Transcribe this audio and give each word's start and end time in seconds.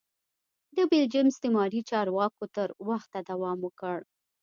د 0.75 0.77
بلجیم 0.91 1.27
استعماري 1.31 1.81
چارواکو 1.89 2.43
تر 2.55 2.67
وخته 2.89 3.17
دوام 3.29 3.57
وکړ. 3.63 3.97